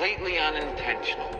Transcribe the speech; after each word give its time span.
completely 0.00 0.38
unintentional. 0.38 1.39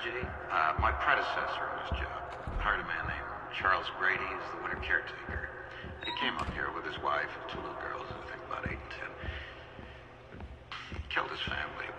Tragedy? 0.00 0.26
Uh, 0.50 0.72
my 0.80 0.92
predecessor 0.92 1.64
on 1.68 1.76
this 1.84 2.00
job 2.00 2.20
hired 2.58 2.80
a 2.80 2.88
man 2.88 3.04
named 3.06 3.28
Charles 3.60 3.86
Grady 3.98 4.24
as 4.24 4.44
the 4.56 4.62
winter 4.62 4.80
caretaker. 4.80 5.48
He 6.04 6.12
came 6.20 6.36
up 6.38 6.48
here 6.54 6.68
with 6.74 6.84
his 6.84 6.96
wife 7.02 7.28
and 7.28 7.44
two 7.52 7.60
little 7.60 7.76
girls, 7.84 8.06
I 8.08 8.20
think 8.32 8.42
about 8.48 8.64
eight 8.66 8.80
and 8.80 8.92
ten. 8.96 9.12
Killed 11.12 11.30
his 11.30 11.40
family 11.40 11.89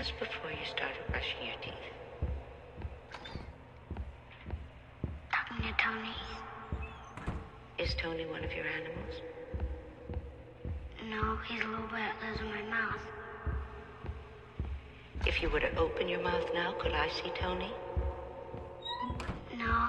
just 0.00 0.18
before 0.18 0.50
you 0.50 0.64
started 0.64 0.96
brushing 1.10 1.44
your 1.44 1.56
teeth? 1.60 1.74
Talking 5.30 5.62
to 5.66 5.74
Tony. 5.82 6.14
Is 7.78 7.94
Tony 8.00 8.24
one 8.24 8.42
of 8.42 8.50
your 8.50 8.64
animals? 8.64 9.20
No, 11.06 11.36
he's 11.46 11.60
a 11.60 11.66
little 11.68 11.86
bit 11.88 12.00
lives 12.22 12.40
in 12.40 12.46
my 12.46 12.62
mouth. 12.62 13.00
If 15.26 15.42
you 15.42 15.50
were 15.50 15.60
to 15.60 15.76
open 15.76 16.08
your 16.08 16.22
mouth 16.22 16.48
now, 16.54 16.72
could 16.78 16.92
I 16.92 17.10
see 17.10 17.30
Tony? 17.38 17.70
No, 19.58 19.88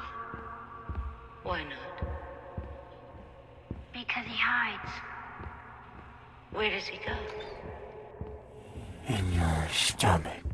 Why 1.43 1.63
not? 1.63 2.09
because 3.93 4.25
he 4.25 4.35
hides. 4.35 4.91
Where 6.51 6.69
does 6.69 6.85
he 6.85 6.97
go? 6.97 7.15
In 9.07 9.33
your 9.33 9.67
stomach. 9.73 10.50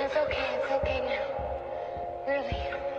It's 0.00 0.16
okay. 0.16 0.56
It's 0.56 0.70
okay 0.70 1.00
now. 1.00 1.26
Really. 2.26 2.91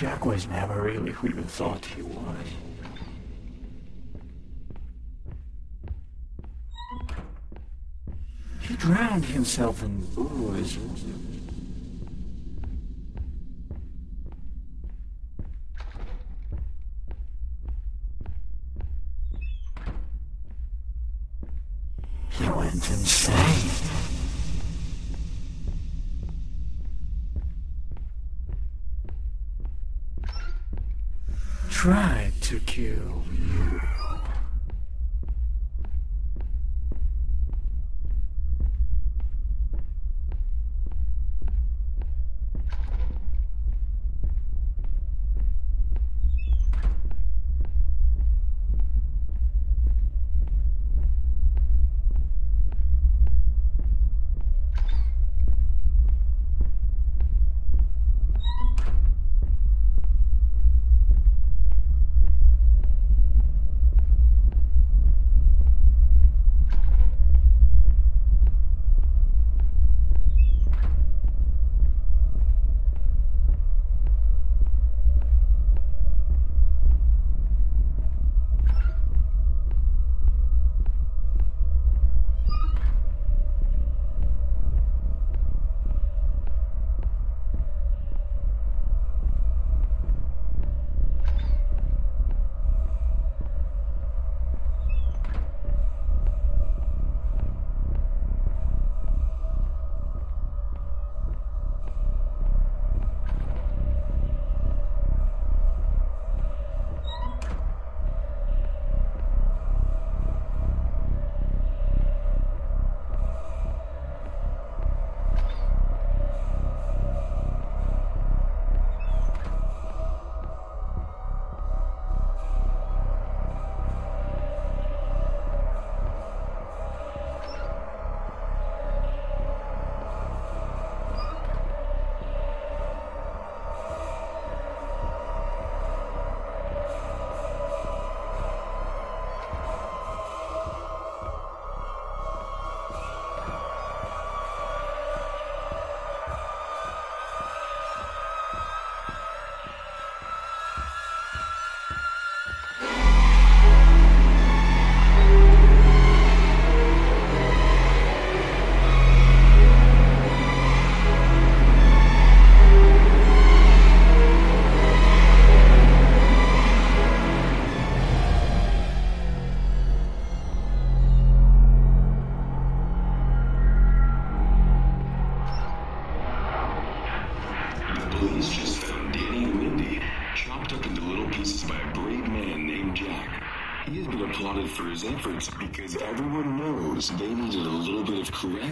Jack 0.00 0.24
was 0.24 0.48
never 0.48 0.80
really 0.80 1.12
who 1.12 1.28
you 1.28 1.42
thought 1.42 1.84
he 1.84 2.00
was. 2.00 2.46
He 8.62 8.76
drowned 8.76 9.26
himself 9.26 9.82
in 9.82 10.00
booze. 10.14 10.78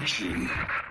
attention. 0.09 0.88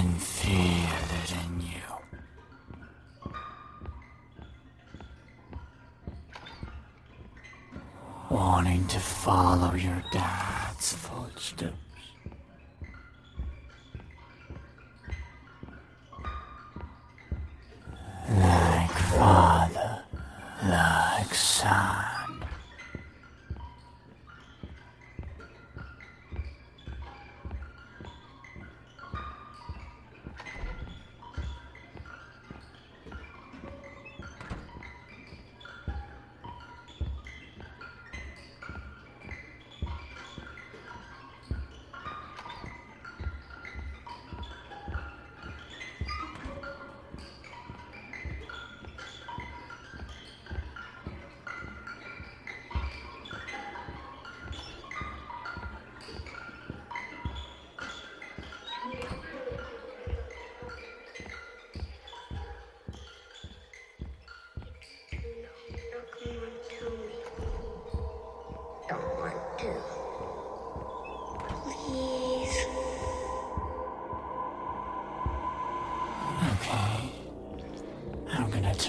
can 0.00 0.14
feel 0.14 0.98
it 1.22 1.30
in 1.44 1.60
you. 1.60 1.90
Wanting 8.30 8.86
to 8.86 8.98
follow 8.98 9.74
your 9.74 10.02
dad's 10.10 10.94
footsteps. 10.94 11.79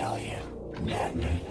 tell 0.02 0.18
you, 0.18 0.38
Natney. 0.82 1.51